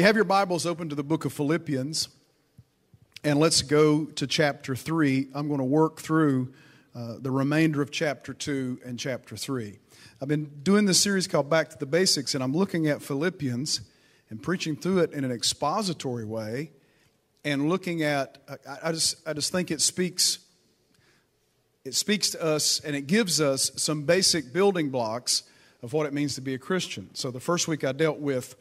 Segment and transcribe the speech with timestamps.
[0.00, 2.08] you have your Bibles open to the book of Philippians,
[3.22, 6.54] and let's go to chapter 3, I'm going to work through
[6.94, 9.78] uh, the remainder of chapter 2 and chapter 3.
[10.22, 13.82] I've been doing this series called Back to the Basics, and I'm looking at Philippians
[14.30, 16.70] and preaching through it in an expository way
[17.44, 20.38] and looking at, I, I just, I just think it speaks.
[21.84, 25.42] It speaks to us and it gives us some basic building blocks
[25.82, 27.14] of what it means to be a Christian.
[27.14, 28.56] So, the first week I dealt with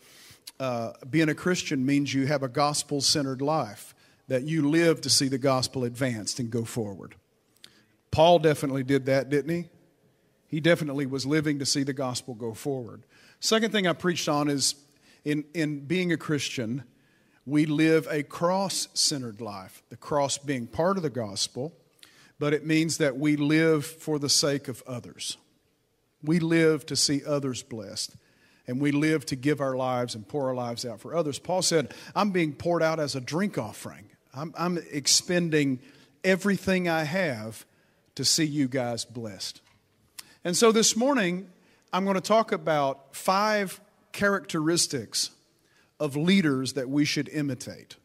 [0.59, 3.95] uh, being a Christian means you have a gospel centered life,
[4.27, 7.15] that you live to see the gospel advanced and go forward.
[8.11, 9.69] Paul definitely did that, didn't he?
[10.47, 13.03] He definitely was living to see the gospel go forward.
[13.39, 14.75] Second thing I preached on is
[15.23, 16.83] in, in being a Christian,
[17.45, 21.73] we live a cross centered life, the cross being part of the gospel,
[22.37, 25.37] but it means that we live for the sake of others.
[26.23, 28.15] We live to see others blessed,
[28.69, 31.39] and we live to give our lives and pour our lives out for others.
[31.39, 35.79] Paul said, I'm being poured out as a drink offering, I'm, I'm expending
[36.23, 37.65] everything I have
[38.13, 39.61] to see you guys blessed.
[40.43, 41.49] And so this morning,
[41.91, 43.81] I'm going to talk about five
[44.11, 45.31] characteristics
[45.99, 47.95] of leaders that we should imitate.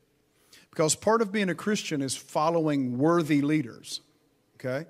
[0.70, 4.00] Because part of being a Christian is following worthy leaders.
[4.56, 4.86] Okay?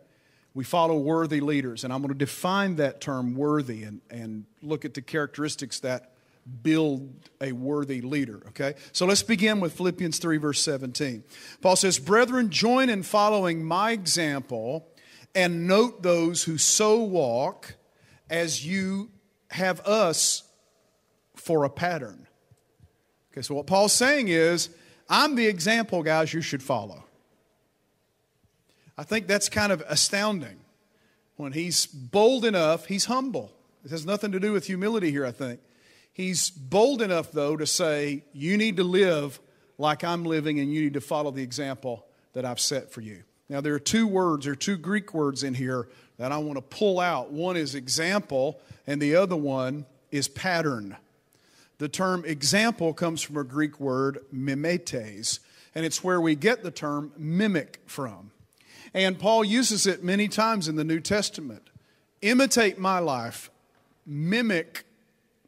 [0.55, 1.84] We follow worthy leaders.
[1.84, 6.12] And I'm going to define that term worthy and, and look at the characteristics that
[6.62, 8.42] build a worthy leader.
[8.48, 8.74] Okay?
[8.92, 11.24] So let's begin with Philippians 3, verse 17.
[11.61, 14.86] Paul says, Brethren, join in following my example
[15.34, 17.74] and note those who so walk
[18.30, 19.11] as you
[19.50, 20.45] have us
[21.34, 22.27] for a pattern.
[23.33, 24.70] Okay, so what Paul's saying is,
[25.08, 27.05] I'm the example, guys, you should follow.
[28.96, 30.60] I think that's kind of astounding.
[31.36, 33.52] When he's bold enough, he's humble.
[33.84, 35.60] It has nothing to do with humility here, I think.
[36.12, 39.40] He's bold enough, though, to say, You need to live
[39.78, 43.24] like I'm living, and you need to follow the example that I've set for you.
[43.48, 45.88] Now, there are two words, there are two Greek words in here
[46.18, 47.32] that I want to pull out.
[47.32, 50.96] One is example, and the other one is pattern.
[51.78, 55.40] The term example comes from a Greek word, mimetes,
[55.74, 58.30] and it's where we get the term mimic from.
[58.94, 61.68] And Paul uses it many times in the New Testament.
[62.22, 63.50] Imitate my life,
[64.06, 64.86] mimic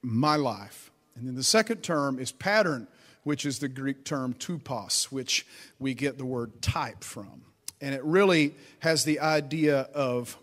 [0.02, 0.90] my life.
[1.14, 2.88] And then the second term is pattern,
[3.22, 5.46] which is the Greek term tupos, which
[5.78, 7.42] we get the word type from.
[7.80, 10.36] And it really has the idea of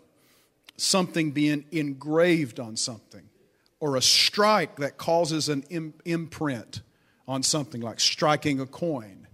[0.76, 3.28] something being engraved on something
[3.80, 5.64] or a strike that causes an
[6.04, 6.80] imprint
[7.28, 9.26] on something, like striking a coin,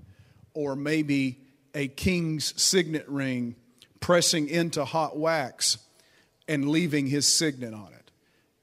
[0.54, 1.40] or maybe
[1.75, 3.54] a king's signet ring
[4.00, 5.78] pressing into hot wax
[6.48, 8.10] and leaving his signet on it.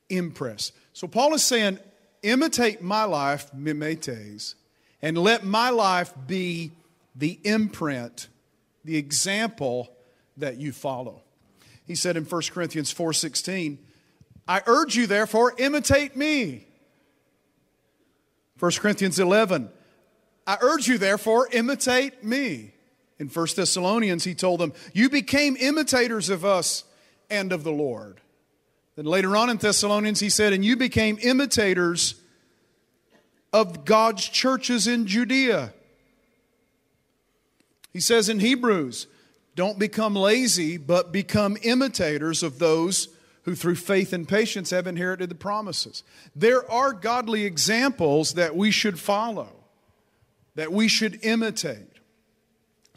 [0.09, 0.71] Impress.
[0.93, 1.79] So Paul is saying,
[2.23, 4.55] imitate my life, mimetes,
[5.01, 6.71] and let my life be
[7.15, 8.27] the imprint
[8.83, 9.89] the example
[10.37, 11.21] that you follow.
[11.85, 13.77] He said in 1 Corinthians 4:16,
[14.47, 16.67] I urge you therefore imitate me.
[18.59, 19.69] 1 Corinthians 11,
[20.47, 22.73] I urge you therefore imitate me.
[23.19, 26.83] In 1 Thessalonians he told them, you became imitators of us
[27.29, 28.21] and of the Lord.
[28.95, 32.15] Then later on in Thessalonians he said, and you became imitators
[33.53, 35.73] of God's churches in Judea.
[37.93, 39.07] He says in Hebrews,
[39.55, 43.07] don't become lazy, but become imitators of those
[43.43, 46.03] who through faith and patience have inherited the promises.
[46.35, 49.55] There are godly examples that we should follow,
[50.53, 51.96] that we should imitate.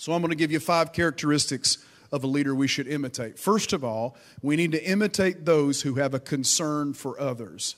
[0.01, 1.77] So I'm going to give you five characteristics
[2.11, 3.39] of a leader we should imitate.
[3.39, 7.77] First of all, we need to imitate those who have a concern for others.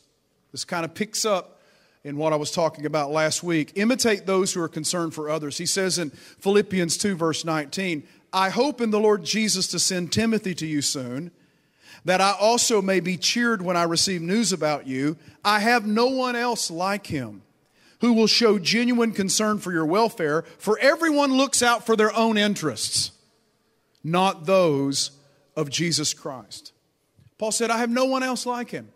[0.53, 1.59] This kind of picks up
[2.05, 3.73] in what I was talking about last week.
[3.75, 5.59] Imitate those who are concerned for others.
[5.59, 10.13] He says in Philippians 2, verse 19, I hope in the Lord Jesus to send
[10.13, 11.33] Timothy to you soon,
[12.05, 15.17] that I also may be cheered when I receive news about you.
[15.45, 17.43] I have no one else like him
[18.03, 22.37] who will show genuine concern for your welfare, for everyone looks out for their own
[22.37, 23.13] interests,
[24.03, 25.13] not those
[25.57, 26.73] of Jesus Christ.
[27.39, 28.89] Paul said, I have no one else like him.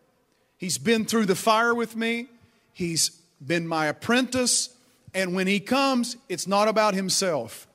[0.56, 2.26] He's been through the fire with me.
[2.72, 3.10] He's
[3.44, 4.70] been my apprentice.
[5.14, 7.68] And when he comes, it's not about himself.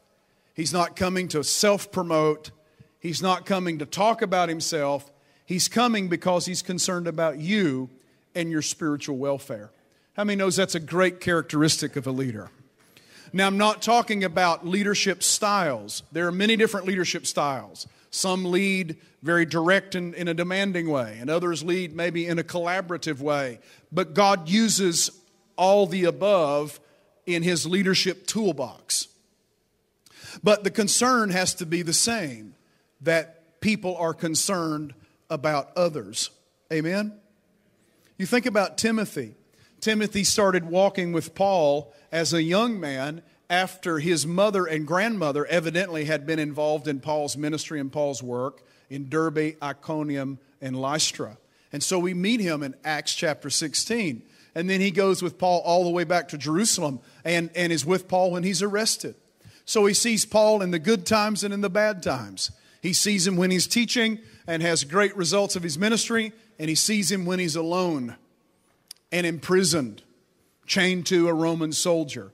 [0.53, 2.51] He's not coming to self promote,
[2.99, 5.09] he's not coming to talk about himself.
[5.45, 7.89] He's coming because he's concerned about you
[8.35, 9.69] and your spiritual welfare.
[10.13, 12.49] How many knows that's a great characteristic of a leader?
[13.31, 16.03] Now, I'm not talking about leadership styles.
[16.11, 17.87] There are many different leadership styles.
[18.09, 22.43] Some lead very direct and in a demanding way, and others lead maybe in a
[22.43, 23.59] collaborative way.
[23.89, 25.11] But God uses
[25.55, 26.81] all the above
[27.25, 29.07] in his leadership toolbox.
[30.43, 32.55] But the concern has to be the same
[33.01, 34.93] that people are concerned
[35.29, 36.31] about others.
[36.73, 37.13] Amen?
[38.17, 39.35] You think about Timothy.
[39.81, 46.05] Timothy started walking with Paul as a young man after his mother and grandmother evidently
[46.05, 51.37] had been involved in Paul's ministry and Paul's work in Derbe, Iconium, and Lystra.
[51.73, 54.21] And so we meet him in Acts chapter 16.
[54.53, 57.85] And then he goes with Paul all the way back to Jerusalem and, and is
[57.85, 59.15] with Paul when he's arrested.
[59.65, 62.51] So he sees Paul in the good times and in the bad times.
[62.81, 66.75] He sees him when he's teaching and has great results of his ministry, and he
[66.75, 68.17] sees him when he's alone
[69.11, 70.03] and imprisoned,
[70.65, 72.31] chained to a Roman soldier.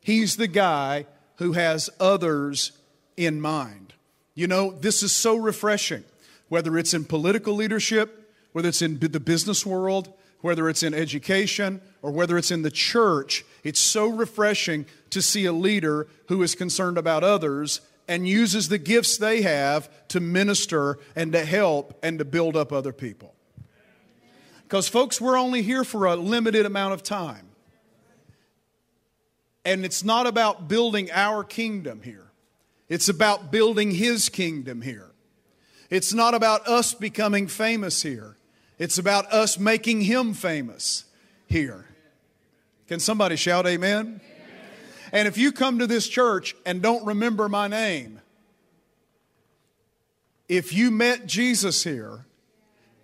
[0.00, 2.72] He's the guy who has others
[3.16, 3.94] in mind.
[4.34, 6.04] You know, this is so refreshing,
[6.48, 11.80] whether it's in political leadership, whether it's in the business world, whether it's in education,
[12.02, 13.44] or whether it's in the church.
[13.64, 18.78] It's so refreshing to see a leader who is concerned about others and uses the
[18.78, 23.34] gifts they have to minister and to help and to build up other people.
[24.68, 27.46] Because, folks, we're only here for a limited amount of time.
[29.64, 32.30] And it's not about building our kingdom here,
[32.86, 35.06] it's about building His kingdom here.
[35.88, 38.36] It's not about us becoming famous here,
[38.78, 41.06] it's about us making Him famous
[41.46, 41.86] here.
[42.88, 44.20] Can somebody shout amen?
[45.12, 48.20] And if you come to this church and don't remember my name,
[50.46, 52.26] if you met Jesus here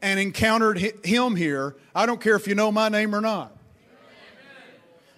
[0.05, 3.56] and encountered him here, I don't care if you know my name or not.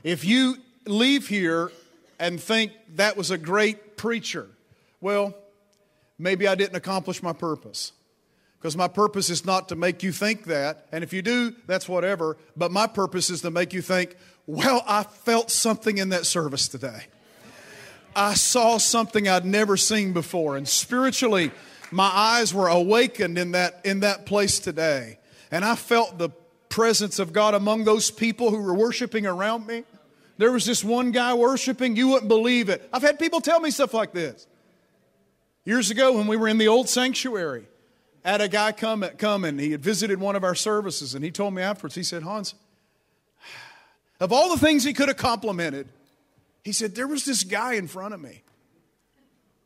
[0.05, 1.73] If you leave here
[2.21, 4.47] and think that was a great preacher,
[5.01, 5.35] well,
[6.21, 7.91] maybe I didn't accomplish my purpose.
[8.61, 10.87] Because my purpose is not to make you think that.
[10.93, 12.37] And if you do, that's whatever.
[12.57, 14.17] But my purpose is to make you think,
[14.47, 17.07] well, I felt something in that service today.
[18.15, 20.57] I saw something I'd never seen before.
[20.57, 21.51] And spiritually,
[21.91, 25.19] my eyes were awakened in that, in that place today.
[25.51, 26.31] And I felt the
[26.69, 29.85] presence of God among those people who were worshiping around me.
[30.39, 32.87] There was this one guy worshiping, you wouldn't believe it.
[32.93, 34.47] I've had people tell me stuff like this.
[35.65, 37.67] Years ago, when we were in the old sanctuary,
[38.25, 41.31] had a guy come, come and he had visited one of our services, and he
[41.31, 42.55] told me afterwards, he said, Hans,
[44.21, 45.89] of all the things he could have complimented,
[46.65, 48.43] he said, There was this guy in front of me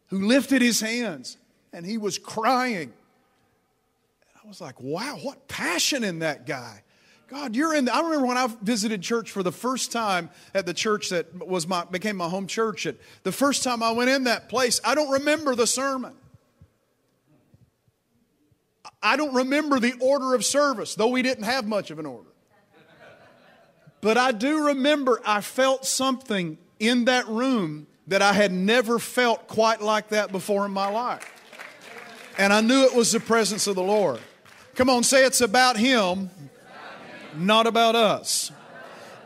[0.08, 1.36] who lifted his hands
[1.72, 2.92] and he was crying.
[2.92, 6.82] And I was like, Wow, what passion in that guy.
[7.30, 7.84] God, you're in.
[7.84, 11.46] The, I remember when I visited church for the first time at the church that
[11.46, 12.86] was my became my home church.
[12.86, 16.12] At the first time I went in that place, I don't remember the sermon.
[19.00, 22.28] I don't remember the order of service, though we didn't have much of an order.
[24.00, 29.46] But I do remember I felt something in that room that I had never felt
[29.46, 31.30] quite like that before in my life.
[32.38, 34.20] And I knew it was the presence of the Lord.
[34.74, 36.30] Come on, say it's about Him,
[37.36, 38.52] not about us.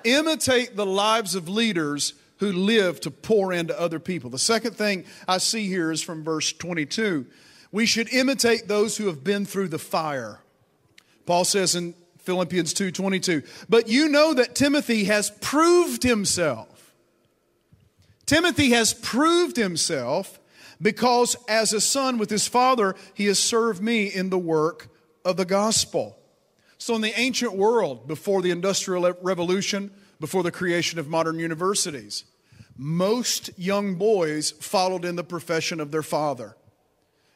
[0.05, 4.31] Imitate the lives of leaders who live to pour into other people.
[4.31, 7.27] The second thing I see here is from verse 22.
[7.73, 10.41] We should imitate those who have been through the fire.
[11.27, 11.95] Paul says in
[12.25, 13.43] Philippians 2:22.
[13.69, 16.93] But you know that Timothy has proved himself.
[18.27, 20.39] Timothy has proved himself
[20.85, 24.89] because as a son with his father, he has served me in the work
[25.25, 26.19] of the gospel.
[26.77, 32.25] So in the ancient world, before the industrial revolution, before the creation of modern universities,
[32.77, 36.55] most young boys followed in the profession of their father.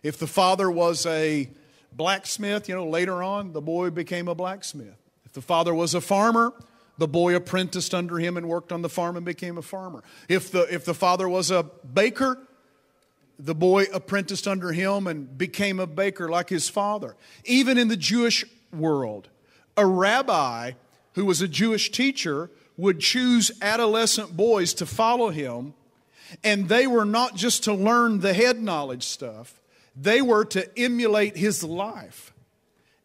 [0.02, 1.48] If the father was a
[1.90, 4.98] blacksmith, you know, later on, the boy became a blacksmith.
[5.24, 6.52] If the father was a farmer,
[6.98, 10.02] the boy apprenticed under him and worked on the farm and became a farmer.
[10.28, 12.38] If the, if the father was a baker,
[13.38, 17.16] the boy apprenticed under him and became a baker like his father.
[17.44, 19.28] Even in the Jewish world,
[19.76, 20.72] a rabbi
[21.14, 25.74] who was a Jewish teacher would choose adolescent boys to follow him,
[26.44, 29.60] and they were not just to learn the head knowledge stuff,
[29.96, 32.32] they were to emulate his life.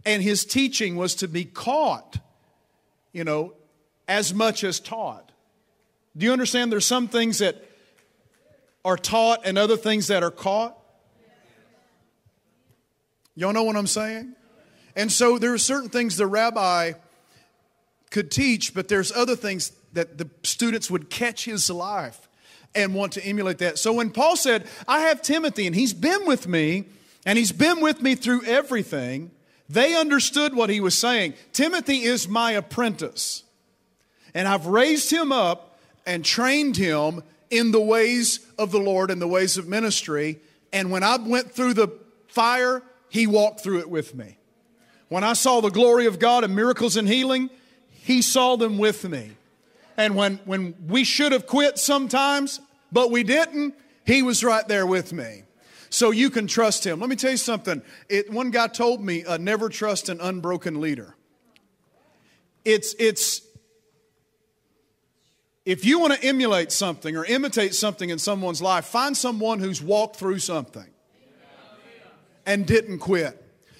[0.05, 2.17] And his teaching was to be caught,
[3.13, 3.53] you know,
[4.07, 5.31] as much as taught.
[6.15, 6.71] Do you understand?
[6.71, 7.63] There's some things that
[8.85, 10.77] are taught and other things that are caught.
[13.35, 14.35] Y'all know what I'm saying?
[14.95, 16.93] And so there are certain things the rabbi
[18.11, 22.27] could teach, but there's other things that the students would catch his life
[22.75, 23.79] and want to emulate that.
[23.79, 26.85] So when Paul said, I have Timothy and he's been with me
[27.25, 29.31] and he's been with me through everything,
[29.69, 31.33] they understood what he was saying.
[31.53, 33.43] Timothy is my apprentice.
[34.33, 37.23] And I've raised him up and trained him
[37.53, 40.39] in the ways of the Lord and the ways of ministry.
[40.73, 41.89] And when I went through the
[42.27, 44.37] fire, he walked through it with me.
[45.07, 47.51] When I saw the glory of God and miracles and healing,
[47.91, 49.33] he saw them with me.
[49.97, 52.59] And when, when we should have quit sometimes,
[52.91, 55.43] but we didn't, he was right there with me.
[55.91, 56.99] So you can trust him.
[56.99, 57.83] Let me tell you something.
[58.09, 61.15] It, one guy told me, uh, never trust an unbroken leader.
[62.65, 63.43] It's, it's,
[65.65, 69.81] if you want to emulate something or imitate something in someone's life, find someone who's
[69.81, 70.87] walked through something
[72.45, 73.39] and didn't quit.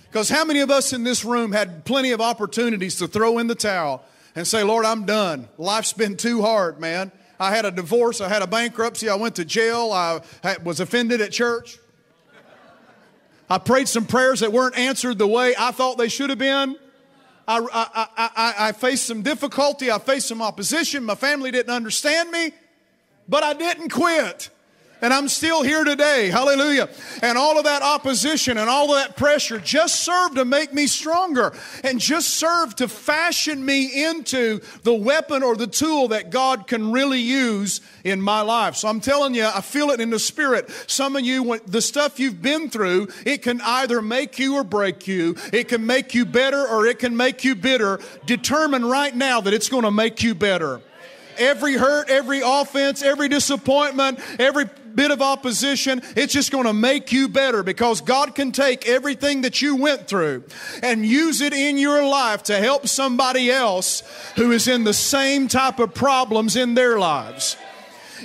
[0.10, 3.48] Because how many of us in this room had plenty of opportunities to throw in
[3.48, 4.04] the towel
[4.36, 5.50] and say, Lord, I'm done.
[5.58, 7.12] Life's been too hard, man.
[7.40, 10.22] I had a divorce, I had a bankruptcy, I went to jail, I
[10.64, 11.80] was offended at church.
[13.50, 16.78] I prayed some prayers that weren't answered the way I thought they should have been.
[17.48, 19.92] I, I, I, I, faced some difficulty.
[19.92, 21.04] I faced some opposition.
[21.04, 22.52] My family didn't understand me,
[23.28, 24.50] but I didn't quit
[25.04, 26.30] and I'm still here today.
[26.30, 26.90] Hallelujah.
[27.22, 30.88] And all of that opposition and all of that pressure just served to make me
[30.88, 36.68] stronger and just served to fashion me into the weapon or the tool that God
[36.68, 38.78] can really use in my life.
[38.78, 40.72] So I'm telling you, I feel it in the spirit.
[40.88, 45.06] Some of you, the stuff you've been through, it can either make you or break
[45.06, 45.36] you.
[45.52, 48.00] It can make you better or it can make you bitter.
[48.26, 50.80] Determine right now that it's going to make you better
[51.38, 54.66] every hurt, every offense, every disappointment, every
[54.96, 59.42] bit of opposition, it's just going to make you better because God can take everything
[59.42, 60.44] that you went through
[60.82, 64.04] and use it in your life to help somebody else
[64.36, 67.58] who is in the same type of problems in their lives.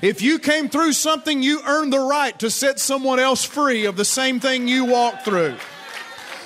[0.03, 3.97] If you came through something, you earned the right to set someone else free of
[3.97, 5.57] the same thing you walked through.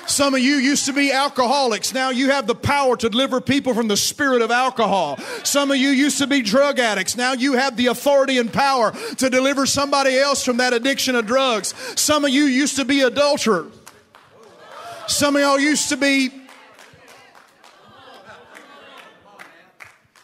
[0.05, 1.93] Some of you used to be alcoholics.
[1.93, 5.17] Now you have the power to deliver people from the spirit of alcohol.
[5.43, 7.15] Some of you used to be drug addicts.
[7.15, 11.25] Now you have the authority and power to deliver somebody else from that addiction of
[11.25, 11.73] drugs.
[11.99, 13.73] Some of you used to be adulterers.
[15.07, 16.31] Some of y'all used to be.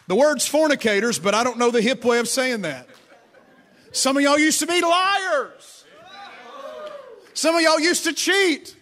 [0.06, 2.88] The word's fornicators, but I don't know the hip way of saying that.
[3.92, 5.84] Some of y'all used to be liars.
[7.34, 8.76] Some of y'all used to cheat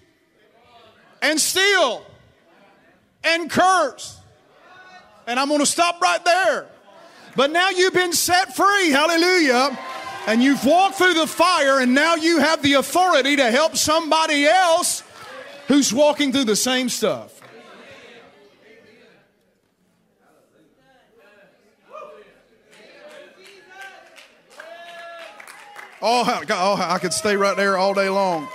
[1.22, 2.04] and steal
[3.24, 4.18] and curse.
[5.26, 6.66] And I'm going to stop right there.
[7.36, 8.90] But now you've been set free.
[8.90, 9.78] Hallelujah.
[10.26, 14.44] And you've walked through the fire, and now you have the authority to help somebody
[14.44, 15.02] else
[15.68, 17.40] who's walking through the same stuff.
[26.00, 28.48] Oh, oh, I could stay right there all day long.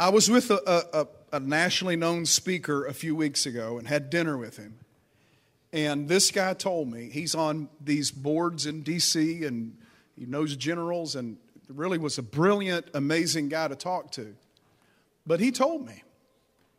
[0.00, 4.08] I was with a, a, a, nationally known speaker a few weeks ago and had
[4.08, 4.76] dinner with him.
[5.74, 9.44] And this guy told me he's on these boards in D.C.
[9.44, 9.76] and
[10.18, 11.36] he knows generals and
[11.68, 14.34] really was a brilliant, amazing guy to talk to.
[15.26, 16.02] But he told me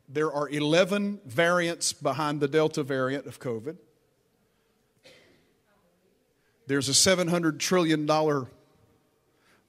[0.10, 3.78] there are 11 variants behind the Delta variant of COVID.
[6.66, 8.08] There's a $700 trillion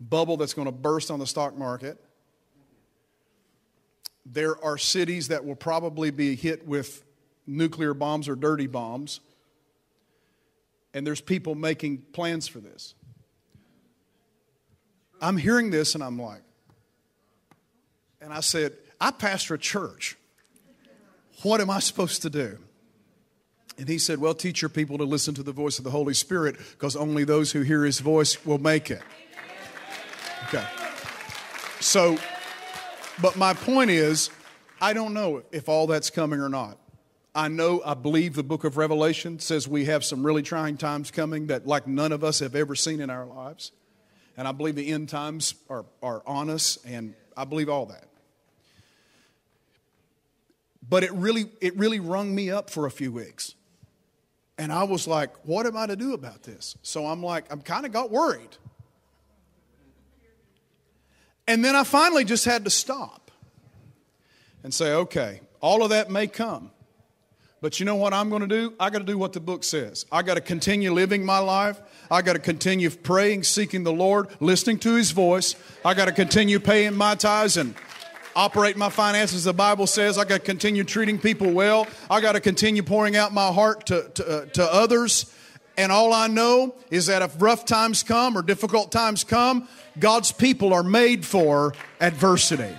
[0.00, 2.02] bubble that's going to burst on the stock market
[4.24, 7.02] there are cities that will probably be hit with
[7.46, 9.20] nuclear bombs or dirty bombs.
[10.94, 12.94] And there's people making plans for this.
[15.20, 16.42] I'm hearing this and I'm like,
[18.20, 20.16] and I said, I pastor a church.
[21.42, 22.58] What am I supposed to do?
[23.78, 26.14] And he said, Well, teach your people to listen to the voice of the Holy
[26.14, 29.02] Spirit because only those who hear his voice will make it.
[30.48, 30.64] Okay.
[31.80, 32.18] So
[33.20, 34.30] but my point is,
[34.80, 36.78] I don't know if all that's coming or not.
[37.34, 41.10] I know, I believe the book of Revelation says we have some really trying times
[41.10, 43.72] coming that, like, none of us have ever seen in our lives.
[44.36, 48.04] And I believe the end times are, are on us, and I believe all that.
[50.86, 53.54] But it really, it really rung me up for a few weeks.
[54.58, 56.76] And I was like, what am I to do about this?
[56.82, 58.56] So I'm like, I'm kind of got worried.
[61.46, 63.30] And then I finally just had to stop
[64.62, 66.70] and say, okay, all of that may come.
[67.60, 68.74] But you know what I'm going to do?
[68.80, 70.04] I got to do what the book says.
[70.10, 71.80] I got to continue living my life.
[72.10, 75.54] I got to continue praying, seeking the Lord, listening to His voice.
[75.84, 77.76] I got to continue paying my tithes and
[78.34, 79.44] operate my finances.
[79.44, 81.86] The Bible says I got to continue treating people well.
[82.10, 85.32] I got to continue pouring out my heart to, to, uh, to others.
[85.76, 90.32] And all I know is that if rough times come or difficult times come, God's
[90.32, 92.74] people are made for adversity.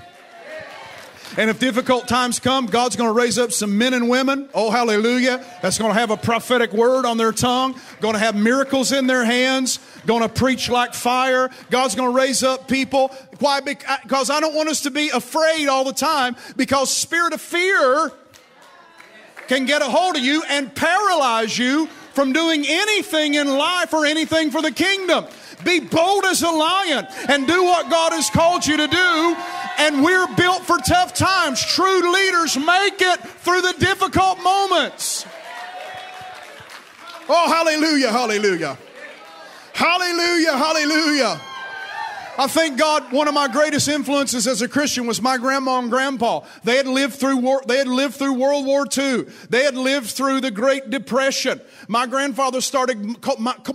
[1.36, 4.70] And if difficult times come, God's going to raise up some men and women, oh
[4.70, 8.92] hallelujah, that's going to have a prophetic word on their tongue, going to have miracles
[8.92, 11.50] in their hands, going to preach like fire.
[11.72, 13.08] God's going to raise up people.
[13.40, 13.62] Why?
[13.62, 18.12] Because I don't want us to be afraid all the time because spirit of fear
[19.48, 24.06] can get a hold of you and paralyze you from doing anything in life or
[24.06, 25.26] anything for the kingdom.
[25.64, 29.36] Be bold as a lion and do what God has called you to do.
[29.80, 31.64] And we're built for tough times.
[31.64, 35.26] True leaders make it through the difficult moments.
[37.30, 38.78] Oh, hallelujah, hallelujah.
[39.74, 41.42] Hallelujah, hallelujah.
[42.36, 45.92] I thank God one of my greatest influences as a Christian was my grandma and
[45.92, 46.42] grandpa.
[46.64, 49.26] They had lived through war, they had lived through World War II.
[49.50, 51.62] They had lived through the Great Depression.
[51.88, 53.18] My grandfather started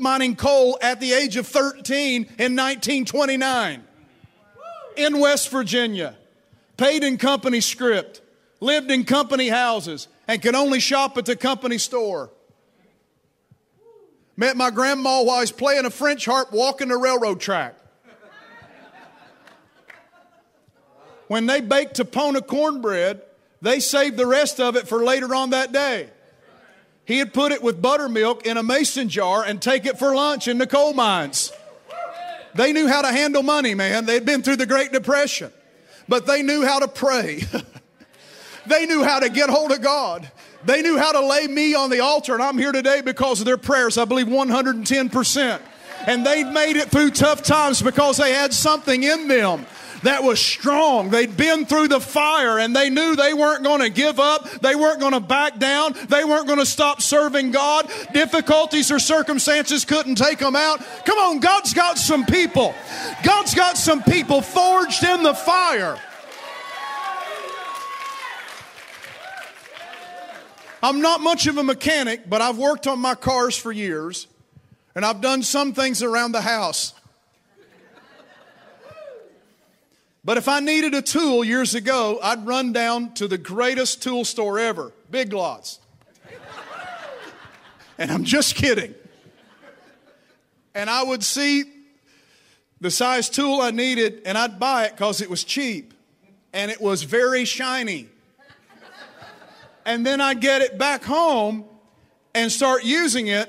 [0.01, 3.85] mining coal at the age of 13 in 1929
[4.97, 6.17] in West Virginia.
[6.77, 8.23] Paid in company script,
[8.59, 12.31] lived in company houses, and could only shop at the company store.
[14.37, 17.77] Met my grandma while I was playing a French harp walking the railroad track.
[21.29, 23.23] When they baked Tapona cornbread,
[23.63, 26.09] they saved the rest of it for later on that day.
[27.05, 30.49] He had put it with buttermilk in a mason jar and take it for lunch
[30.49, 31.53] in the coal mines.
[32.55, 34.05] They knew how to handle money, man.
[34.05, 35.53] They'd been through the Great Depression,
[36.09, 37.45] but they knew how to pray.
[38.67, 40.31] they knew how to get hold of God.
[40.65, 43.47] They knew how to lay me on the altar, and I'm here today because of
[43.47, 45.61] their prayers, I believe 110%.
[46.07, 49.67] And they made it through tough times because they had something in them
[50.03, 51.11] that was strong.
[51.11, 54.49] They'd been through the fire and they knew they weren't going to give up.
[54.61, 55.95] They weren't going to back down.
[56.09, 57.91] They weren't going to stop serving God.
[58.13, 60.81] Difficulties or circumstances couldn't take them out.
[61.05, 62.75] Come on, God's got some people.
[63.23, 65.99] God's got some people forged in the fire.
[70.83, 74.29] I'm not much of a mechanic, but I've worked on my cars for years,
[74.95, 76.95] and I've done some things around the house.
[80.29, 84.27] But if I needed a tool years ago, I'd run down to the greatest tool
[84.27, 85.81] store ever, Big Lots.
[87.99, 88.95] and I'm just kidding.
[90.75, 91.65] And I would see
[92.79, 95.95] the size tool I needed, and I'd buy it because it was cheap
[96.53, 98.09] and it was very shiny.
[99.87, 101.65] and then I'd get it back home
[102.35, 103.49] and start using it,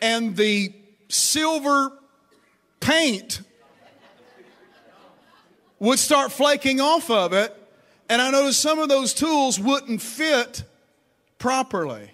[0.00, 0.72] and the
[1.08, 1.90] silver
[2.78, 3.40] paint
[5.80, 7.56] would start flaking off of it.
[8.08, 10.62] And I noticed some of those tools wouldn't fit
[11.38, 12.10] properly.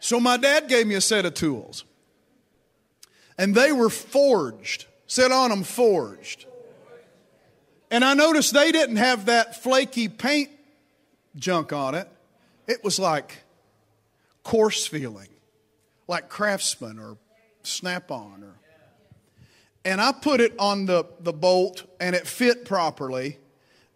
[0.00, 1.84] So my dad gave me a set of tools.
[3.38, 4.86] And they were forged.
[5.06, 6.46] Said on them, forged.
[7.90, 10.50] And I noticed they didn't have that flaky paint
[11.36, 12.08] junk on it.
[12.66, 13.42] It was like
[14.42, 15.28] coarse feeling,
[16.06, 17.16] like craftsman or
[17.62, 18.54] snap on or
[19.84, 23.38] and I put it on the, the bolt and it fit properly,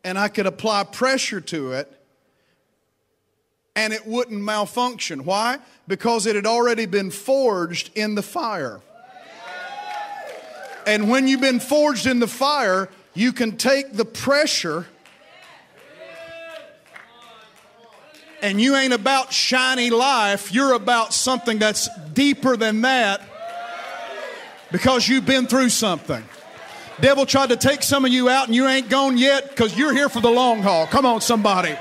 [0.03, 1.91] and I could apply pressure to it
[3.77, 5.25] and it wouldn't malfunction.
[5.25, 5.59] Why?
[5.89, 8.81] Because it had already been forged in the fire.
[10.87, 14.87] And when you've been forged in the fire, you can take the pressure
[18.43, 23.23] and you ain't about shiny life, you're about something that's deeper than that
[24.75, 26.21] because you've been through something.
[27.01, 29.93] Devil tried to take some of you out and you ain't gone yet because you're
[29.93, 30.89] here for the long haul.
[30.89, 31.77] Come on, somebody.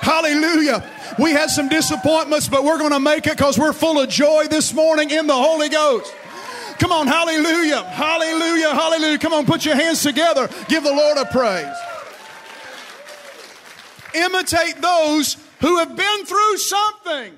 [0.00, 0.82] Hallelujah.
[1.18, 4.46] We had some disappointments, but we're going to make it because we're full of joy
[4.48, 6.14] this morning in the Holy Ghost.
[6.78, 9.18] Come on, hallelujah, hallelujah, hallelujah.
[9.18, 10.48] Come on, put your hands together.
[10.66, 11.76] Give the Lord a praise.
[14.14, 17.34] Imitate those who have been through something.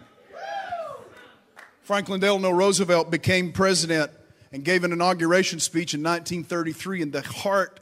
[1.83, 4.13] Franklin Delano Roosevelt became president
[4.53, 7.81] and gave an inauguration speech in 1933 in the heart,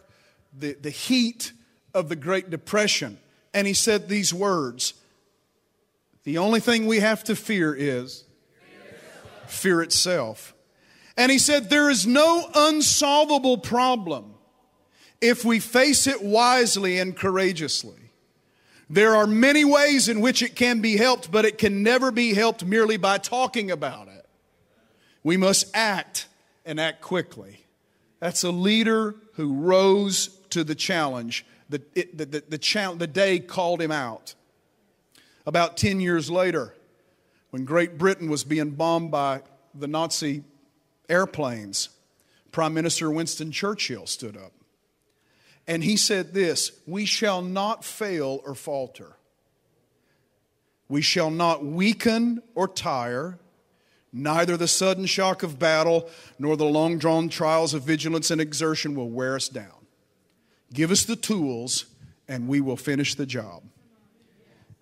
[0.56, 1.52] the, the heat
[1.92, 3.18] of the Great Depression.
[3.52, 4.94] And he said these words
[6.24, 8.24] The only thing we have to fear is
[9.46, 10.54] fear itself.
[11.16, 14.34] And he said, There is no unsolvable problem
[15.20, 17.96] if we face it wisely and courageously.
[18.88, 22.34] There are many ways in which it can be helped, but it can never be
[22.34, 24.26] helped merely by talking about it.
[25.22, 26.26] We must act
[26.70, 27.66] and act quickly.
[28.20, 31.44] That's a leader who rose to the challenge.
[31.68, 34.36] The, it, the, the, the, challenge, the day called him out.
[35.46, 36.74] About 10 years later,
[37.50, 39.42] when Great Britain was being bombed by
[39.74, 40.44] the Nazi
[41.08, 41.88] airplanes,
[42.52, 44.52] Prime Minister Winston Churchill stood up.
[45.66, 49.16] And he said this We shall not fail or falter.
[50.88, 53.38] We shall not weaken or tire.
[54.12, 58.94] Neither the sudden shock of battle nor the long drawn trials of vigilance and exertion
[58.94, 59.86] will wear us down.
[60.72, 61.86] Give us the tools,
[62.28, 63.62] and we will finish the job.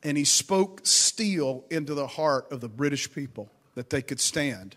[0.03, 4.77] And he spoke steel into the heart of the British people that they could stand.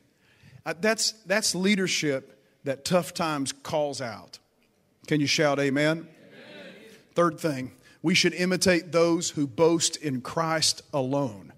[0.66, 4.40] Uh, that's, that's leadership that tough times calls out.
[5.08, 5.98] Can you shout amen?
[5.98, 6.08] amen?
[7.14, 11.51] Third thing, we should imitate those who boast in Christ alone.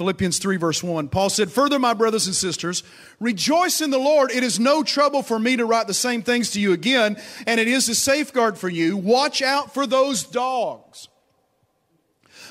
[0.00, 1.08] Philippians 3, verse 1.
[1.08, 2.82] Paul said, Further, my brothers and sisters,
[3.18, 4.30] rejoice in the Lord.
[4.30, 7.60] It is no trouble for me to write the same things to you again, and
[7.60, 8.96] it is a safeguard for you.
[8.96, 11.08] Watch out for those dogs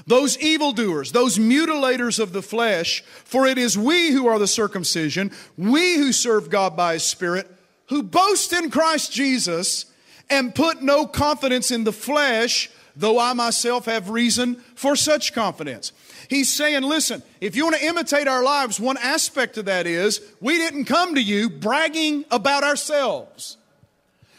[0.05, 5.31] those evildoers, those mutilators of the flesh, for it is we who are the circumcision,
[5.57, 7.49] we who serve God by His Spirit,
[7.87, 9.87] who boast in Christ Jesus
[10.29, 15.93] and put no confidence in the flesh, though I myself have reason for such confidence.
[16.29, 20.21] He's saying, listen, if you want to imitate our lives, one aspect of that is
[20.41, 23.57] we didn't come to you bragging about ourselves.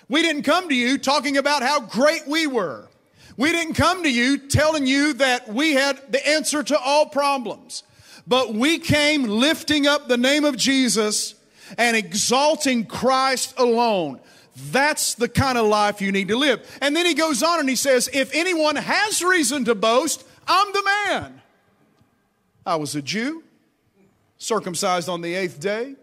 [0.08, 2.86] We didn't come to you talking about how great we were.
[3.36, 7.82] We didn't come to you telling you that we had the answer to all problems,
[8.26, 11.34] but we came lifting up the name of Jesus
[11.78, 14.20] and exalting Christ alone.
[14.56, 16.66] That's the kind of life you need to live.
[16.80, 20.72] And then he goes on and he says, If anyone has reason to boast, I'm
[20.72, 21.42] the man.
[22.66, 23.42] I was a Jew,
[24.38, 25.94] circumcised on the eighth day,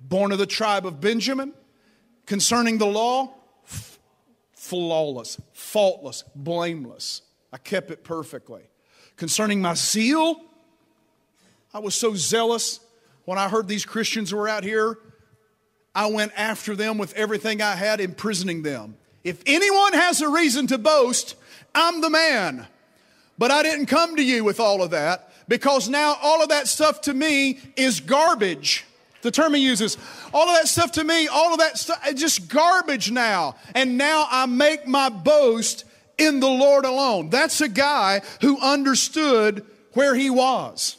[0.00, 1.52] born of the tribe of Benjamin.
[2.26, 3.34] Concerning the law,
[4.54, 7.22] flawless, faultless, blameless.
[7.52, 8.62] I kept it perfectly.
[9.16, 10.40] Concerning my zeal,
[11.72, 12.80] I was so zealous
[13.24, 14.98] when I heard these Christians were out here.
[15.94, 18.96] I went after them with everything I had, imprisoning them.
[19.22, 21.36] If anyone has a reason to boast,
[21.74, 22.66] I'm the man.
[23.38, 26.68] But I didn't come to you with all of that because now all of that
[26.68, 28.84] stuff to me is garbage
[29.24, 29.96] the term he uses.
[30.32, 33.56] All of that stuff to me, all of that stuff, just garbage now.
[33.74, 35.84] And now I make my boast
[36.18, 37.30] in the Lord alone.
[37.30, 40.98] That's a guy who understood where he was.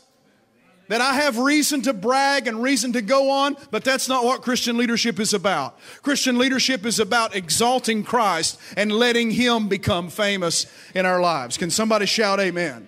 [0.88, 4.44] That I have reason to brag and reason to go on, but that's not what
[4.44, 5.80] Christian leadership is about.
[6.04, 11.58] Christian leadership is about exalting Christ and letting Him become famous in our lives.
[11.58, 12.88] Can somebody shout amen?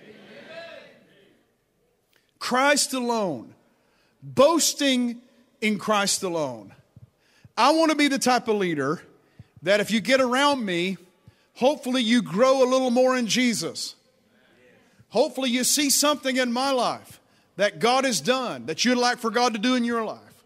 [2.38, 3.54] Christ alone,
[4.22, 5.20] boasting
[5.60, 6.72] in Christ alone.
[7.56, 9.02] I want to be the type of leader
[9.62, 10.96] that if you get around me,
[11.54, 13.96] hopefully you grow a little more in Jesus.
[15.08, 17.17] Hopefully you see something in my life
[17.58, 20.44] that God has done that you'd like for God to do in your life.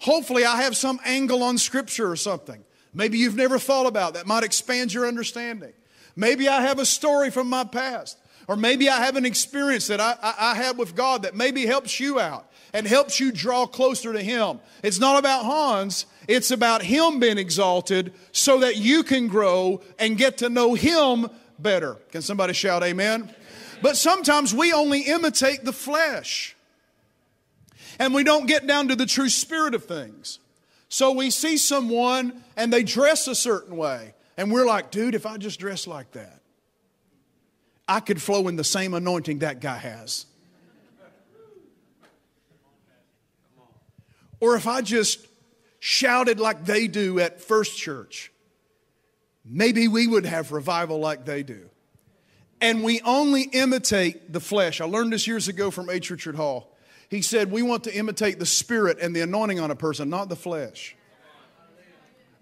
[0.00, 2.62] Hopefully I have some angle on Scripture or something.
[2.92, 5.72] Maybe you've never thought about that might expand your understanding.
[6.16, 8.18] Maybe I have a story from my past.
[8.48, 11.66] Or maybe I have an experience that I, I, I had with God that maybe
[11.66, 14.58] helps you out and helps you draw closer to Him.
[14.82, 20.16] It's not about Hans, it's about Him being exalted so that you can grow and
[20.16, 21.96] get to know Him better.
[22.10, 23.32] Can somebody shout amen?
[23.80, 26.56] But sometimes we only imitate the flesh
[27.98, 30.38] and we don't get down to the true spirit of things.
[30.88, 35.26] So we see someone and they dress a certain way, and we're like, dude, if
[35.26, 36.40] I just dress like that,
[37.86, 40.26] I could flow in the same anointing that guy has.
[44.40, 45.26] Or if I just
[45.80, 48.32] shouted like they do at First Church,
[49.44, 51.68] maybe we would have revival like they do.
[52.60, 54.80] And we only imitate the flesh.
[54.80, 56.10] I learned this years ago from H.
[56.10, 56.74] Richard Hall.
[57.08, 60.28] He said, We want to imitate the spirit and the anointing on a person, not
[60.28, 60.96] the flesh.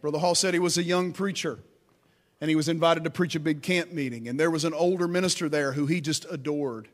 [0.01, 1.59] Brother Hall said he was a young preacher
[2.41, 4.29] and he was invited to preach a big camp meeting.
[4.29, 6.89] And there was an older minister there who he just adored.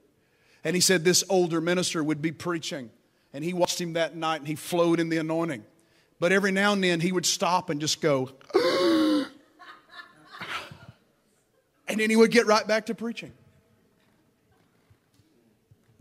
[0.65, 2.91] And he said this older minister would be preaching.
[3.33, 5.65] And he watched him that night and he flowed in the anointing.
[6.21, 8.31] But every now and then he would stop and just go,
[11.93, 13.33] and then he would get right back to preaching.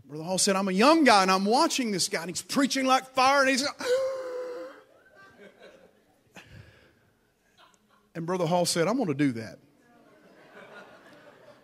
[0.08, 2.86] Brother Hall said, I'm a young guy and I'm watching this guy and he's preaching
[2.86, 3.62] like fire and he's.
[8.14, 9.58] and Brother Hall said, I'm going to do that.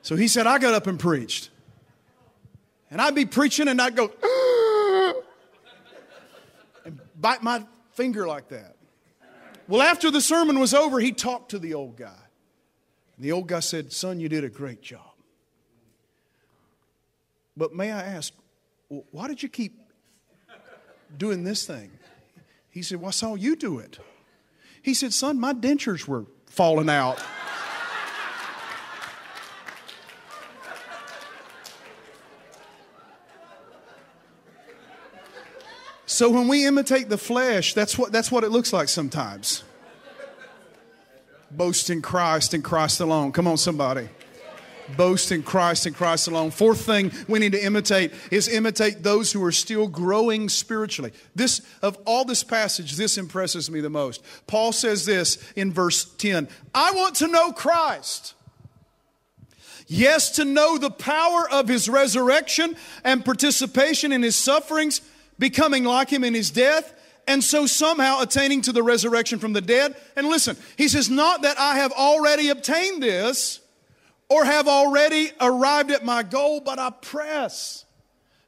[0.03, 1.49] So he said, I got up and preached.
[2.91, 4.05] And I'd be preaching and I'd go,
[6.85, 8.77] and bite my finger like that.
[9.67, 12.12] Well, after the sermon was over, he talked to the old guy.
[13.18, 15.02] And the old guy said, Son, you did a great job.
[17.57, 18.33] But may I ask,
[19.11, 19.76] why did you keep
[21.16, 21.90] doing this thing?
[22.70, 23.98] He said, Well, I saw you do it.
[24.83, 27.20] He said, Son, my dentures were falling out.
[36.07, 39.64] so when we imitate the flesh, that's what, that's what it looks like sometimes.
[41.51, 43.33] Boast in Christ and Christ alone.
[43.33, 44.09] Come on, somebody.
[44.97, 46.51] Boast in Christ and Christ alone.
[46.51, 51.13] Fourth thing we need to imitate is imitate those who are still growing spiritually.
[51.35, 54.23] This of all this passage, this impresses me the most.
[54.47, 56.49] Paul says this in verse 10.
[56.75, 58.35] I want to know Christ.
[59.89, 65.01] Yes, to know the power of his resurrection and participation in his sufferings,
[65.39, 66.95] becoming like him in his death,
[67.29, 69.95] and so somehow attaining to the resurrection from the dead.
[70.17, 73.61] And listen, he says, Not that I have already obtained this
[74.31, 77.85] or have already arrived at my goal, but I press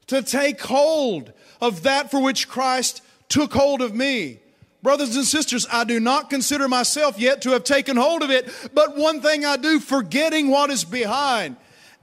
[0.08, 4.40] to take hold of that for which Christ took hold of me.
[4.82, 8.50] Brothers and sisters, I do not consider myself yet to have taken hold of it,
[8.72, 11.56] but one thing I do, forgetting what is behind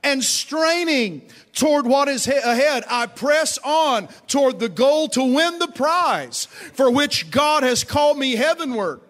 [0.03, 5.67] and straining toward what is ahead, I press on toward the goal to win the
[5.67, 9.01] prize for which God has called me heavenward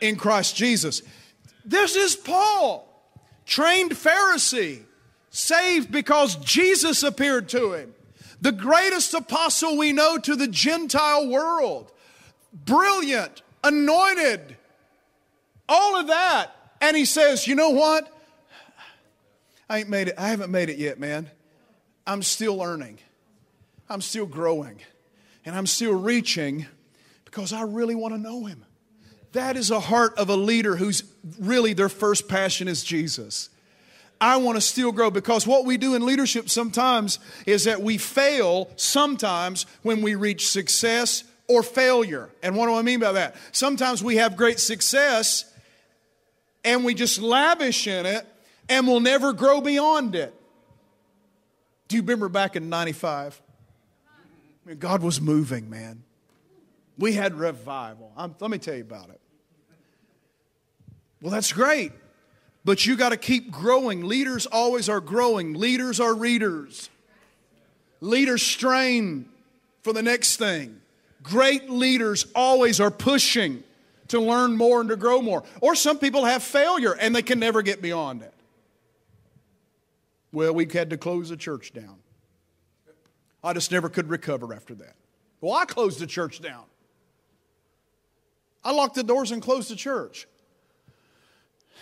[0.00, 1.02] in Christ Jesus.
[1.64, 2.88] This is Paul,
[3.46, 4.82] trained Pharisee,
[5.30, 7.94] saved because Jesus appeared to him,
[8.40, 11.92] the greatest apostle we know to the Gentile world
[12.52, 14.56] brilliant, anointed,
[15.68, 16.50] all of that.
[16.80, 18.12] And he says, You know what?
[19.68, 20.14] I ain't made it.
[20.16, 21.30] I haven't made it yet, man.
[22.06, 22.98] I'm still learning.
[23.88, 24.80] I'm still growing.
[25.44, 26.66] And I'm still reaching
[27.24, 28.64] because I really want to know him.
[29.32, 31.04] That is a heart of a leader who's
[31.38, 33.50] really their first passion is Jesus.
[34.20, 37.98] I want to still grow because what we do in leadership sometimes is that we
[37.98, 42.30] fail sometimes when we reach success or failure.
[42.42, 43.36] And what do I mean by that?
[43.52, 45.44] Sometimes we have great success
[46.64, 48.26] and we just lavish in it
[48.68, 50.34] and we'll never grow beyond it.
[51.88, 53.40] Do you remember back in 95?
[54.06, 56.02] I mean, God was moving, man.
[56.98, 58.12] We had revival.
[58.16, 59.20] I'm, let me tell you about it.
[61.22, 61.92] Well, that's great.
[62.64, 64.04] But you got to keep growing.
[64.04, 65.54] Leaders always are growing.
[65.54, 66.90] Leaders are readers.
[68.00, 69.28] Leaders strain
[69.82, 70.80] for the next thing.
[71.22, 73.64] Great leaders always are pushing
[74.08, 75.42] to learn more and to grow more.
[75.60, 78.34] Or some people have failure and they can never get beyond it.
[80.32, 81.96] Well, we had to close the church down.
[83.42, 84.94] I just never could recover after that.
[85.40, 86.64] Well, I closed the church down.
[88.64, 90.26] I locked the doors and closed the church.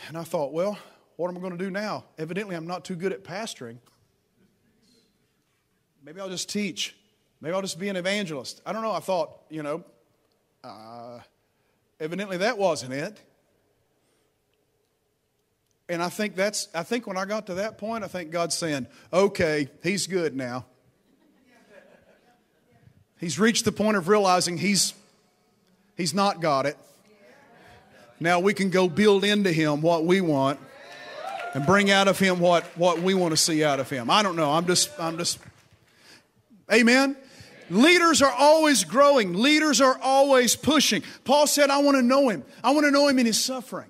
[0.08, 0.78] And I thought, well,
[1.16, 2.04] what am I going to do now?
[2.18, 3.78] Evidently, I'm not too good at pastoring.
[6.04, 6.94] Maybe I'll just teach.
[7.40, 8.60] Maybe I'll just be an evangelist.
[8.64, 8.92] I don't know.
[8.92, 9.82] I thought, you know,
[10.62, 11.20] uh,
[11.98, 13.18] evidently that wasn't it.
[15.88, 18.56] And I think that's, I think when I got to that point, I think God's
[18.56, 20.64] saying, okay, he's good now.
[23.18, 24.92] He's reached the point of realizing he's,
[25.96, 26.76] he's not got it.
[28.18, 30.58] Now we can go build into him what we want
[31.54, 34.10] and bring out of him what, what we want to see out of him.
[34.10, 34.50] I don't know.
[34.50, 35.38] I'm just, I'm just,
[36.72, 37.16] amen.
[37.70, 39.34] Leaders are always growing.
[39.34, 41.02] Leaders are always pushing.
[41.24, 42.44] Paul said, I want to know him.
[42.62, 43.88] I want to know him in his suffering.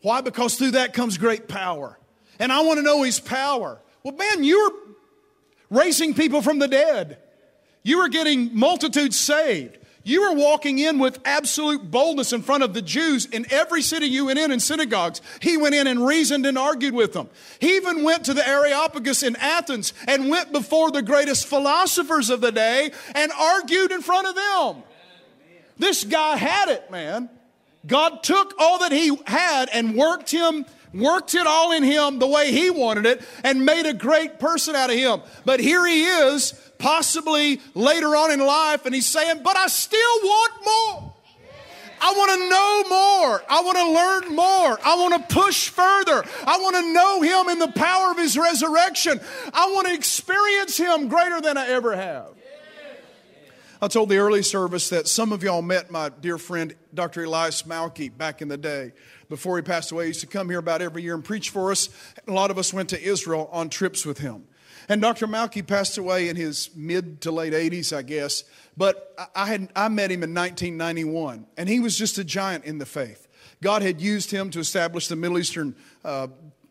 [0.00, 0.20] Why?
[0.20, 1.98] Because through that comes great power.
[2.38, 3.80] And I want to know his power.
[4.02, 4.72] Well, man, you're
[5.70, 7.18] raising people from the dead.
[7.82, 9.78] You were getting multitudes saved.
[10.04, 14.06] You were walking in with absolute boldness in front of the Jews in every city
[14.06, 15.20] you went in in synagogues.
[15.40, 17.28] He went in and reasoned and argued with them.
[17.60, 22.40] He even went to the Areopagus in Athens and went before the greatest philosophers of
[22.40, 24.82] the day and argued in front of them.
[25.76, 27.28] This guy had it, man.
[27.88, 32.26] God took all that he had and worked him worked it all in him the
[32.26, 35.20] way he wanted it and made a great person out of him.
[35.44, 39.98] But here he is, possibly later on in life, and he's saying, But I still
[40.22, 41.14] want more.
[42.00, 43.42] I want to know more.
[43.50, 44.78] I want to learn more.
[44.84, 46.24] I want to push further.
[46.46, 49.20] I want to know Him in the power of His resurrection.
[49.52, 52.37] I want to experience Him greater than I ever have.
[53.80, 57.22] I told the early service that some of y'all met my dear friend Dr.
[57.22, 58.92] Elias Malki back in the day
[59.28, 60.04] before he passed away.
[60.04, 61.88] He used to come here about every year and preach for us.
[62.26, 64.48] A lot of us went to Israel on trips with him.
[64.88, 65.28] And Dr.
[65.28, 68.42] Malki passed away in his mid to late 80s, I guess.
[68.76, 72.78] But I, had, I met him in 1991, and he was just a giant in
[72.78, 73.28] the faith.
[73.62, 76.26] God had used him to establish the Middle Eastern uh,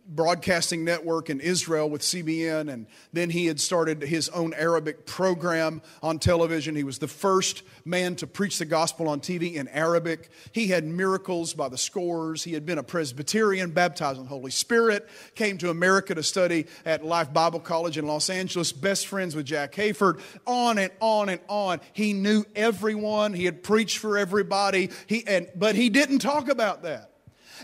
[0.08, 5.82] broadcasting network in Israel with CBN, and then he had started his own Arabic program
[6.02, 6.76] on television.
[6.76, 10.30] He was the first man to preach the gospel on TV in Arabic.
[10.52, 12.44] He had miracles by the scores.
[12.44, 16.68] He had been a Presbyterian, baptized in the Holy Spirit, came to America to study
[16.86, 21.30] at Life Bible College in Los Angeles, best friends with Jack Hayford, on and on
[21.30, 21.82] and on.
[21.94, 26.84] He knew everyone, he had preached for everybody, he, and, but he didn't talk about
[26.84, 27.07] that.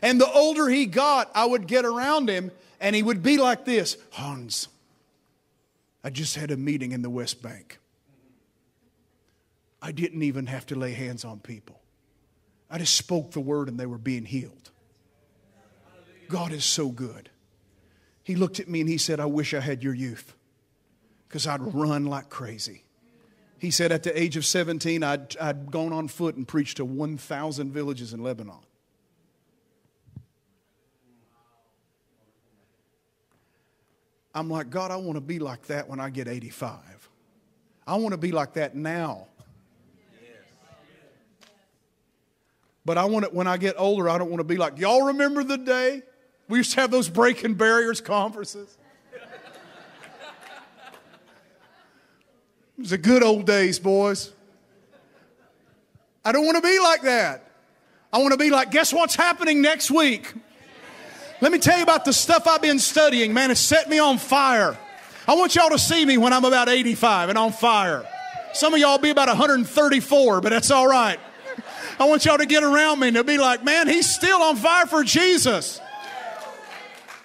[0.02, 3.66] And the older he got, I would get around him and he would be like
[3.66, 4.68] this Hans,
[6.04, 7.80] I just had a meeting in the West Bank.
[9.82, 11.80] I didn't even have to lay hands on people.
[12.70, 14.72] I just spoke the word and they were being healed.
[16.30, 17.30] God is so good.
[18.24, 20.34] He looked at me and he said, I wish I had your youth
[21.28, 22.84] because I'd run like crazy.
[23.60, 26.86] He said, at the age of 17, I'd, I'd gone on foot and preached to
[26.86, 28.60] 1,000 villages in Lebanon.
[34.36, 36.80] I'm like, God, I want to be like that when I get 85.
[37.86, 39.28] I want to be like that now.
[42.86, 45.04] But I want it when I get older, I don't want to be like, y'all
[45.04, 46.02] remember the day
[46.50, 48.78] we used to have those breaking barriers conferences?
[52.76, 54.34] It was the good old days, boys.
[56.26, 57.48] I don't want to be like that.
[58.12, 60.34] I want to be like, guess what's happening next week?
[61.44, 63.34] Let me tell you about the stuff I've been studying.
[63.34, 64.78] Man, it's set me on fire.
[65.28, 68.08] I want y'all to see me when I'm about 85 and on fire.
[68.54, 71.20] Some of y'all be about 134, but that's all right.
[72.00, 74.56] I want y'all to get around me and to be like, man, he's still on
[74.56, 75.82] fire for Jesus.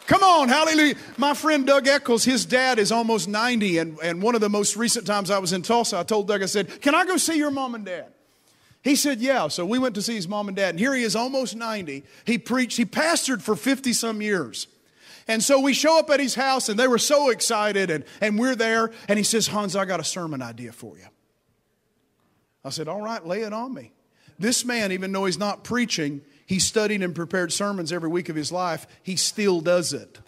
[0.09, 0.97] Come on, hallelujah.
[1.17, 4.77] My friend Doug Eccles, his dad is almost 90, and, and one of the most
[4.77, 7.39] recent times I was in Tulsa, I told Doug, I said, Can I go see
[7.39, 8.07] your mom and dad?
[8.83, 9.49] He said, Yeah.
[9.49, 10.71] So we went to see his mom and dad.
[10.71, 12.05] And here he is, almost 90.
[12.25, 14.67] He preached, he pastored for 50 some years.
[15.27, 18.39] And so we show up at his house, and they were so excited, and, and
[18.39, 18.91] we're there.
[19.09, 21.05] And he says, Hans, I got a sermon idea for you.
[22.65, 23.93] I said, All right, lay it on me.
[24.39, 28.37] This man, even though he's not preaching, he studied and prepared sermons every week of
[28.37, 28.87] his life.
[29.03, 30.19] He still does it.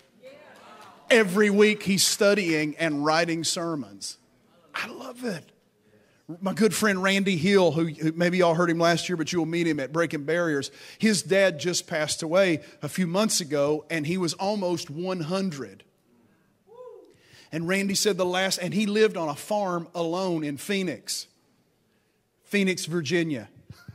[1.08, 4.18] Every week he's studying and writing sermons.
[4.74, 5.49] I love it
[6.40, 9.46] my good friend Randy Hill, who, who, maybe y'all heard him last year, but you'll
[9.46, 10.70] meet him at Breaking Barriers.
[10.98, 15.84] His dad just passed away a few months ago, and he was almost 100.
[17.52, 21.26] And Randy said the last, and he lived on a farm alone in Phoenix,
[22.44, 23.48] Phoenix, Virginia.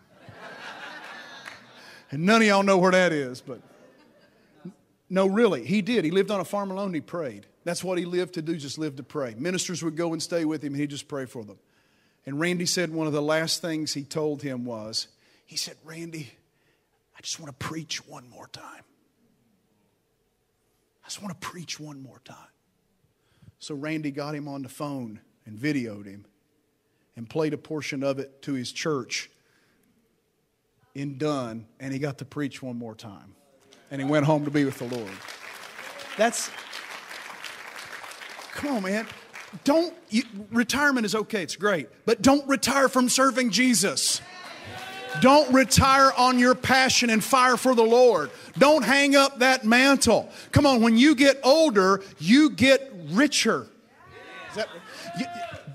[2.11, 3.61] and none of y'all know where that is, but
[5.09, 6.03] no, really, he did.
[6.03, 7.45] He lived on a farm alone, he prayed.
[7.63, 9.35] That's what he lived to do, just live to pray.
[9.37, 11.57] Ministers would go and stay with him, and he'd just pray for them.
[12.25, 15.07] And Randy said one of the last things he told him was,
[15.45, 16.31] he said, Randy,
[17.15, 18.83] I just want to preach one more time.
[21.03, 22.37] I just want to preach one more time.
[23.59, 26.25] So Randy got him on the phone and videoed him
[27.15, 29.29] and played a portion of it to his church
[30.95, 33.35] in Dunn, and he got to preach one more time.
[33.91, 35.11] And he went home to be with the Lord.
[36.17, 36.49] That's,
[38.55, 39.05] come on, man
[39.63, 44.21] don't, you, retirement is okay, it's great, but don't retire from serving Jesus.
[45.21, 48.31] Don't retire on your passion and fire for the Lord.
[48.57, 50.29] Don't hang up that mantle.
[50.51, 53.67] Come on, when you get older, you get richer.
[54.55, 54.67] That,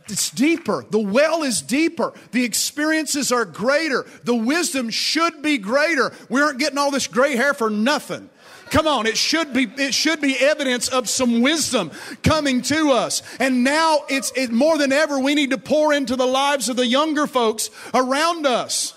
[0.09, 0.85] it's deeper.
[0.91, 2.13] The well is deeper.
[2.33, 4.07] The experiences are greater.
[4.25, 6.13] The wisdom should be greater.
[6.29, 8.29] We aren't getting all this gray hair for nothing.
[8.71, 11.91] Come on, it should be it should be evidence of some wisdom
[12.23, 13.23] coming to us.
[13.41, 16.77] And now it's it, more than ever we need to pour into the lives of
[16.77, 18.95] the younger folks around us.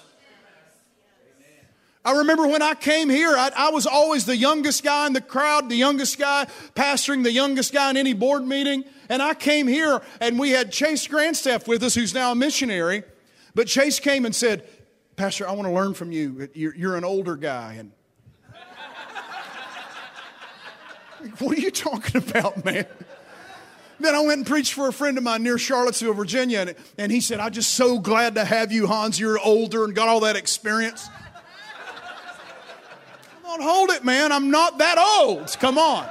[2.05, 5.21] I remember when I came here, I, I, was always the youngest guy in the
[5.21, 8.83] crowd, the youngest guy pastoring, the youngest guy in any board meeting.
[9.07, 13.03] And I came here and we had Chase Grandstaff with us, who's now a missionary.
[13.55, 14.67] But Chase came and said,
[15.15, 16.49] Pastor, I want to learn from you.
[16.53, 17.76] You're, you're an older guy.
[17.80, 17.93] And
[21.39, 22.86] What are you talking about, man?
[23.99, 27.11] Then I went and preached for a friend of mine near Charlottesville, Virginia, and, and
[27.11, 29.19] he said, I'm just so glad to have you, Hans.
[29.19, 31.07] You're older and got all that experience.
[33.41, 34.32] Come on, hold it, man.
[34.32, 35.55] I'm not that old.
[35.59, 36.09] Come on.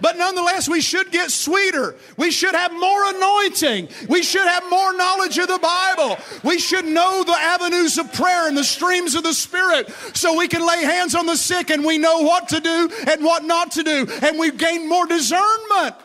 [0.00, 1.94] But nonetheless, we should get sweeter.
[2.16, 3.88] We should have more anointing.
[4.08, 6.18] We should have more knowledge of the Bible.
[6.42, 10.48] We should know the avenues of prayer and the streams of the Spirit so we
[10.48, 13.72] can lay hands on the sick and we know what to do and what not
[13.72, 14.06] to do.
[14.22, 15.96] And we've gained more discernment.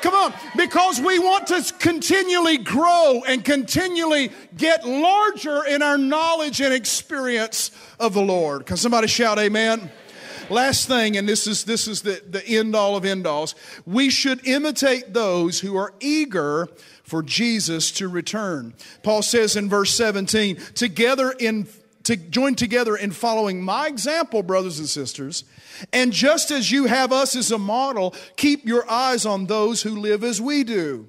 [0.00, 6.60] Come on, because we want to continually grow and continually get larger in our knowledge
[6.60, 8.64] and experience of the Lord.
[8.64, 9.90] Can somebody shout amen?
[10.50, 13.54] Last thing, and this is this is the, the end all of end alls.
[13.86, 16.68] We should imitate those who are eager
[17.02, 18.74] for Jesus to return.
[19.02, 21.68] Paul says in verse 17, together in
[22.04, 25.44] to join together in following my example, brothers and sisters.
[25.92, 30.00] And just as you have us as a model, keep your eyes on those who
[30.00, 31.08] live as we do.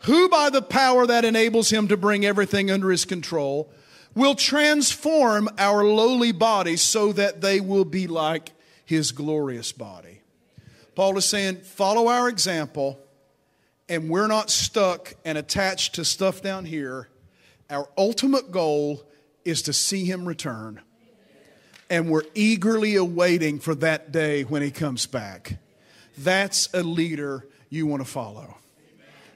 [0.00, 3.70] who, by the power that enables him to bring everything under his control,
[4.14, 8.52] will transform our lowly bodies so that they will be like
[8.84, 10.20] his glorious body.
[10.94, 12.98] Paul is saying, follow our example,
[13.88, 17.08] and we're not stuck and attached to stuff down here.
[17.70, 19.02] Our ultimate goal
[19.44, 20.80] is to see him return
[21.90, 25.58] and we're eagerly awaiting for that day when he comes back.
[26.16, 28.57] That's a leader you want to follow.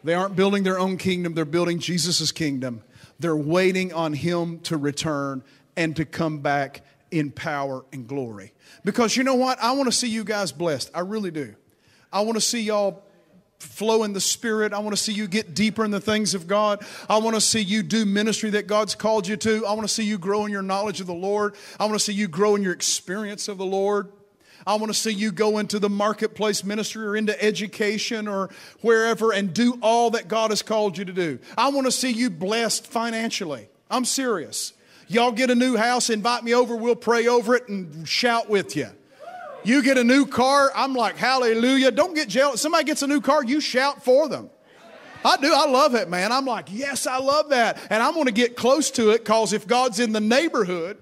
[0.05, 2.83] They aren't building their own kingdom, they're building Jesus' kingdom.
[3.19, 5.45] They're waiting on him to return
[5.77, 6.83] and to come back
[7.13, 8.53] in power and glory.
[8.85, 9.63] Because you know what?
[9.63, 10.91] I want to see you guys blessed.
[10.93, 11.55] I really do.
[12.13, 13.05] I want to see y'all
[13.61, 14.73] flow in the Spirit.
[14.73, 16.85] I want to see you get deeper in the things of God.
[17.09, 19.65] I want to see you do ministry that God's called you to.
[19.67, 21.55] I want to see you grow in your knowledge of the Lord.
[21.79, 24.11] I want to see you grow in your experience of the Lord.
[24.67, 28.51] I want to see you go into the marketplace ministry or into education or
[28.81, 31.39] wherever and do all that God has called you to do.
[31.57, 33.69] I want to see you blessed financially.
[33.91, 34.73] I'm serious.
[35.09, 38.77] Y'all get a new house, invite me over, we'll pray over it and shout with
[38.77, 38.89] you.
[39.65, 41.91] You get a new car, I'm like, hallelujah.
[41.91, 42.61] Don't get jealous.
[42.61, 44.51] Somebody gets a new car, you shout for them.
[45.25, 45.53] I do.
[45.55, 46.33] I love it, man.
[46.33, 47.79] I'm like, yes, I love that.
[47.91, 50.99] And I'm going to get close to it because if God's in the neighborhood,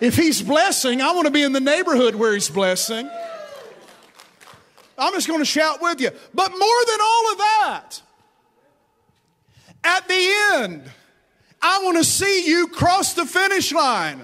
[0.00, 3.08] if He's blessing, I want to be in the neighborhood where He's blessing.
[4.98, 6.10] I'm just going to shout with you.
[6.34, 8.02] But more than all of that,
[9.84, 10.82] at the end,
[11.62, 14.20] I want to see you cross the finish line.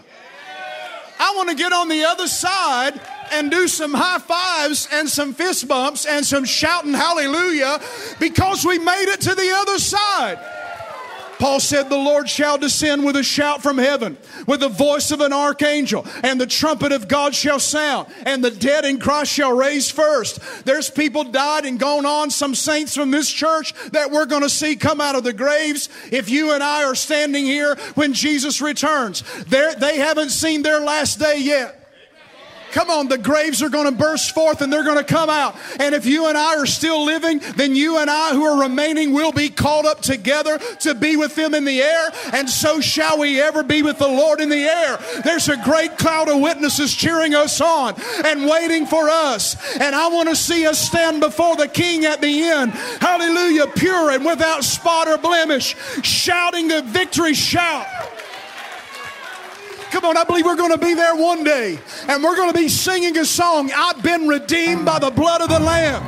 [1.18, 3.00] I want to get on the other side
[3.32, 7.80] and do some high fives and some fist bumps and some shouting hallelujah
[8.18, 10.38] because we made it to the other side.
[11.38, 14.16] Paul said, The Lord shall descend with a shout from heaven,
[14.46, 18.50] with the voice of an archangel, and the trumpet of God shall sound, and the
[18.50, 20.40] dead in Christ shall raise first.
[20.64, 24.50] There's people died and gone on, some saints from this church that we're going to
[24.50, 25.88] see come out of the graves.
[26.10, 31.18] If you and I are standing here when Jesus returns, they haven't seen their last
[31.18, 31.83] day yet.
[32.72, 35.56] Come on, the graves are going to burst forth and they're going to come out.
[35.78, 39.12] And if you and I are still living, then you and I who are remaining
[39.12, 42.08] will be called up together to be with them in the air.
[42.32, 44.98] And so shall we ever be with the Lord in the air.
[45.24, 47.94] There's a great cloud of witnesses cheering us on
[48.24, 49.56] and waiting for us.
[49.78, 52.72] And I want to see us stand before the King at the end.
[52.72, 57.86] Hallelujah, pure and without spot or blemish, shouting the victory shout.
[59.94, 61.78] Come on, I believe we're going to be there one day.
[62.08, 65.48] And we're going to be singing a song I've been redeemed by the blood of
[65.48, 66.02] the Lamb.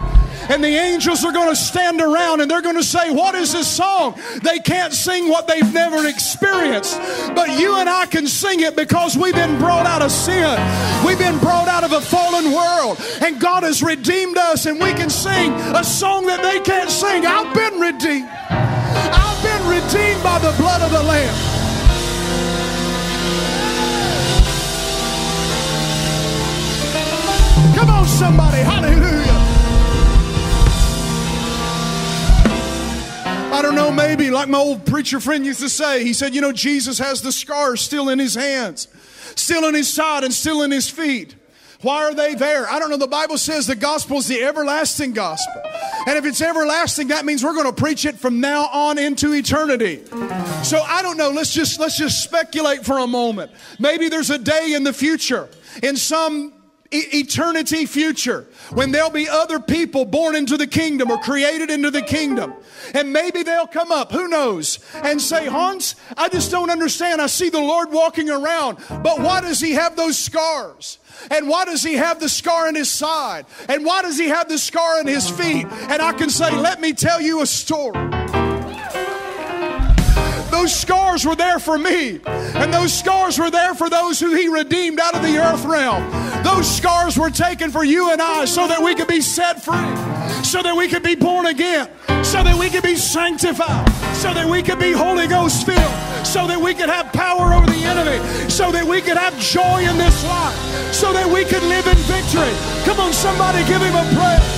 [0.51, 3.53] And the angels are going to stand around and they're going to say, What is
[3.53, 4.19] this song?
[4.43, 6.99] They can't sing what they've never experienced.
[7.37, 10.59] But you and I can sing it because we've been brought out of sin.
[11.07, 13.01] We've been brought out of a fallen world.
[13.23, 14.67] And God has redeemed us.
[14.67, 17.25] And we can sing a song that they can't sing.
[17.25, 18.29] I've been redeemed.
[18.51, 21.56] I've been redeemed by the blood of the Lamb.
[27.77, 28.63] Come on, somebody.
[28.63, 29.37] Hallelujah.
[33.53, 36.41] I don't know, maybe like my old preacher friend used to say, he said, You
[36.41, 38.89] know, Jesus has the scars still in his hands,
[39.35, 41.35] still in his side, and still in his feet.
[41.83, 42.67] Why are they there?
[42.67, 42.97] I don't know.
[42.97, 45.61] The Bible says the gospel is the everlasting gospel.
[46.07, 49.35] And if it's everlasting, that means we're going to preach it from now on into
[49.35, 50.03] eternity.
[50.63, 51.29] So I don't know.
[51.29, 53.51] Let's just let's just speculate for a moment.
[53.79, 55.51] Maybe there's a day in the future
[55.83, 56.55] in some
[56.91, 62.03] eternity future when there'll be other people born into the kingdom or created into the
[62.03, 62.55] kingdom.
[62.95, 67.21] And maybe they'll come up, who knows, and say, Hans, I just don't understand.
[67.21, 70.99] I see the Lord walking around, but why does he have those scars?
[71.31, 73.47] And why does he have the scar in his side?
[73.69, 75.67] And why does he have the scar in his feet?
[75.67, 77.97] And I can say, let me tell you a story.
[80.57, 82.21] Those scars were there for me.
[82.25, 86.03] And those scars were there for those who He redeemed out of the earth realm.
[86.47, 89.75] Those scars were taken for you and I so that we could be set free,
[90.45, 91.91] so that we could be born again,
[92.23, 95.93] so that we could be sanctified, so that we could be Holy Ghost filled,
[96.25, 99.81] so that we could have power over the enemy, so that we could have joy
[99.91, 100.55] in this life,
[100.95, 102.55] so that we could live in victory.
[102.85, 104.56] Come on, somebody give Him a prayer.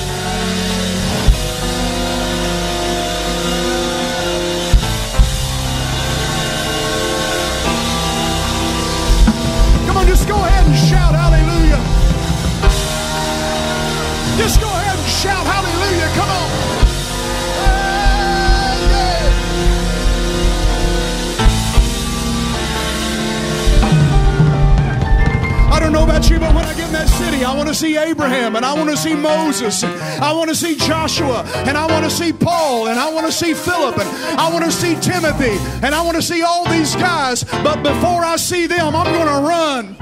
[15.19, 16.09] Shout hallelujah.
[16.15, 16.49] Come on.
[25.73, 27.75] I don't know about you, but when I get in that city, I want to
[27.75, 31.77] see Abraham and I want to see Moses and I want to see Joshua and
[31.77, 34.09] I want to see Paul and I want to see Philip and
[34.39, 37.43] I want to see Timothy and I want to see all these guys.
[37.43, 39.97] But before I see them, I'm going to run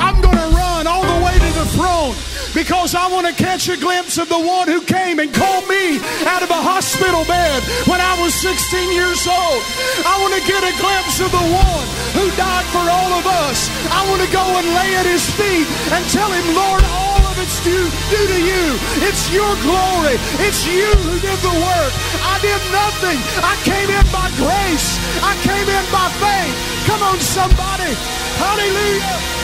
[0.00, 3.68] I'm going to run all the way to the throne because I want to catch
[3.68, 5.98] a glimpse of the one who came and called me
[6.30, 9.60] out of a hospital bed when I was 16 years old.
[10.06, 13.66] I want to get a glimpse of the one who died for all of us.
[13.90, 17.34] I want to go and lay at his feet and tell him, Lord, all of
[17.42, 18.64] it's due, due to you.
[19.02, 20.14] It's your glory.
[20.46, 21.92] It's you who did the work.
[22.22, 23.18] I did nothing.
[23.42, 24.94] I came in by grace.
[25.26, 26.54] I came in by faith.
[26.86, 27.92] Come on, somebody.
[28.38, 29.43] Hallelujah.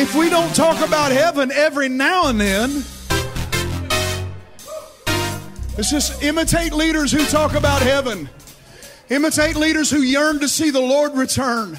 [0.00, 2.70] If we don't talk about heaven every now and then,
[5.76, 8.26] let's just imitate leaders who talk about heaven.
[9.10, 11.78] Imitate leaders who yearn to see the Lord return.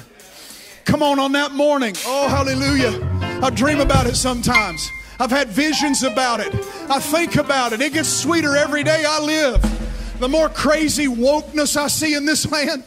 [0.84, 1.96] Come on, on that morning.
[2.06, 3.00] Oh, hallelujah.
[3.42, 4.88] I dream about it sometimes.
[5.18, 6.54] I've had visions about it.
[6.88, 7.80] I think about it.
[7.80, 10.18] It gets sweeter every day I live.
[10.20, 12.84] The more crazy wokeness I see in this land,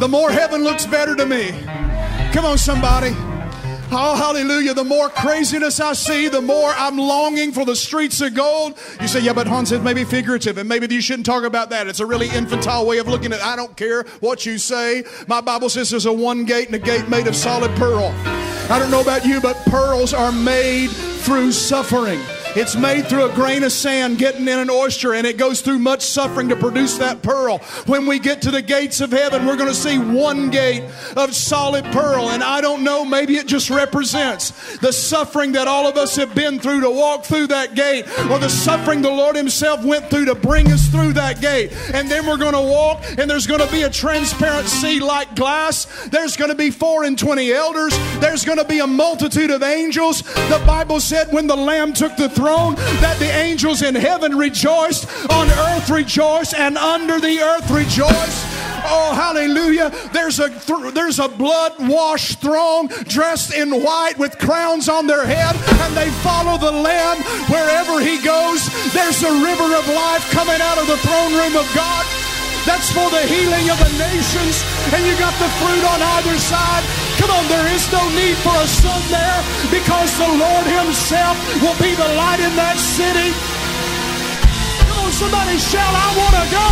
[0.00, 1.50] the more heaven looks better to me.
[2.32, 3.14] Come on, somebody.
[3.90, 4.74] Oh, hallelujah.
[4.74, 8.78] The more craziness I see, the more I'm longing for the streets of gold.
[9.00, 11.70] You say, yeah, but Hans, it may be figurative, and maybe you shouldn't talk about
[11.70, 11.86] that.
[11.86, 13.44] It's a really infantile way of looking at it.
[13.44, 15.04] I don't care what you say.
[15.26, 18.14] My Bible says there's a one gate and a gate made of solid pearl.
[18.70, 22.20] I don't know about you, but pearls are made through suffering.
[22.58, 25.78] It's made through a grain of sand getting in an oyster, and it goes through
[25.78, 27.58] much suffering to produce that pearl.
[27.86, 30.82] When we get to the gates of heaven, we're going to see one gate
[31.16, 32.30] of solid pearl.
[32.30, 36.34] And I don't know, maybe it just represents the suffering that all of us have
[36.34, 40.24] been through to walk through that gate, or the suffering the Lord Himself went through
[40.24, 41.72] to bring us through that gate.
[41.94, 45.36] And then we're going to walk, and there's going to be a transparent sea like
[45.36, 46.08] glass.
[46.08, 47.96] There's going to be four and twenty elders.
[48.18, 50.22] There's going to be a multitude of angels.
[50.22, 55.06] The Bible said when the Lamb took the throne that the angels in heaven rejoiced,
[55.30, 58.44] on earth rejoice, and under the earth rejoice.
[58.88, 59.92] Oh, hallelujah.
[60.12, 65.26] There's a, th- there's a blood washed throne dressed in white with crowns on their
[65.26, 67.18] head, and they follow the Lamb
[67.52, 68.64] wherever he goes.
[68.92, 72.06] There's a river of life coming out of the throne room of God.
[72.64, 74.60] That's for the healing of the nations.
[74.92, 76.84] And you got the fruit on either side.
[77.18, 81.76] Come on, there is no need for a sun there because the Lord Himself will
[81.82, 83.34] be the light in that city.
[84.86, 86.68] Come on, somebody shout, I want to go.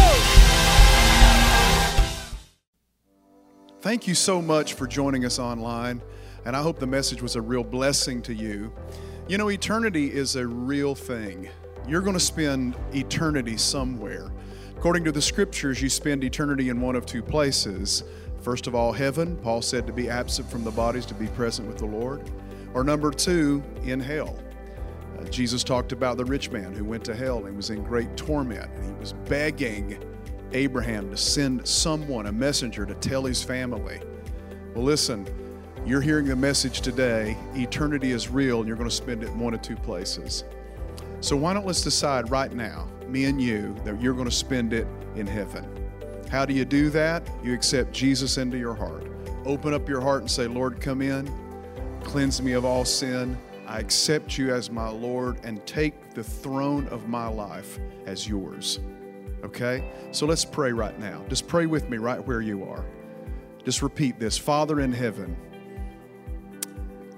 [3.80, 6.02] Thank you so much for joining us online.
[6.44, 8.72] And I hope the message was a real blessing to you.
[9.28, 11.48] You know, eternity is a real thing.
[11.88, 14.30] You're going to spend eternity somewhere.
[14.76, 18.04] According to the scriptures, you spend eternity in one of two places.
[18.46, 19.36] First of all, heaven.
[19.38, 22.30] Paul said to be absent from the bodies, to be present with the Lord.
[22.74, 24.38] Or number two, in hell.
[25.18, 27.82] Uh, Jesus talked about the rich man who went to hell and he was in
[27.82, 28.70] great torment.
[28.84, 29.98] He was begging
[30.52, 33.98] Abraham to send someone, a messenger, to tell his family.
[34.76, 35.26] Well, listen,
[35.84, 37.36] you're hearing the message today.
[37.56, 40.44] Eternity is real, and you're going to spend it in one of two places.
[41.20, 44.72] So why don't let's decide right now me and you, that you're going to spend
[44.72, 44.86] it
[45.16, 45.75] in heaven.
[46.36, 47.26] How do you do that?
[47.42, 49.06] You accept Jesus into your heart.
[49.46, 51.32] Open up your heart and say, Lord, come in,
[52.04, 53.38] cleanse me of all sin.
[53.66, 58.80] I accept you as my Lord and take the throne of my life as yours.
[59.44, 59.90] Okay?
[60.10, 61.24] So let's pray right now.
[61.26, 62.84] Just pray with me right where you are.
[63.64, 65.34] Just repeat this Father in heaven,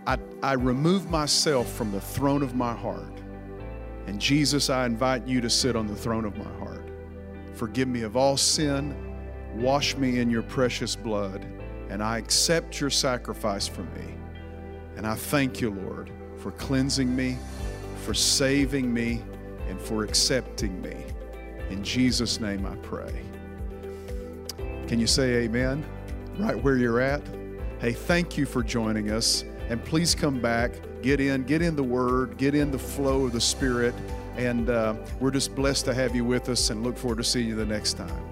[0.07, 3.21] I, I remove myself from the throne of my heart
[4.07, 6.89] and Jesus, I invite you to sit on the throne of my heart.
[7.55, 9.08] Forgive me of all sin.
[9.55, 11.47] Wash me in your precious blood,
[11.89, 14.15] and I accept your sacrifice for me.
[14.97, 17.39] And I thank you, Lord, for cleansing me,
[18.05, 19.23] for saving me,
[19.69, 20.97] and for accepting me.
[21.71, 23.23] In Jesus' name I pray.
[24.87, 25.85] Can you say amen
[26.39, 27.23] right where you're at?
[27.79, 29.45] Hey, thank you for joining us.
[29.69, 30.73] And please come back,
[31.03, 33.95] get in, get in the Word, get in the flow of the Spirit.
[34.37, 37.49] And uh, we're just blessed to have you with us and look forward to seeing
[37.49, 38.28] you the next time.